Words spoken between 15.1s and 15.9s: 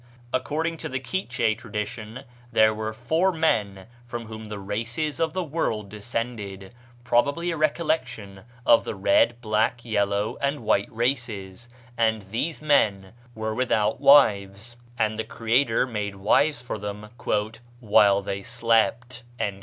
the Creator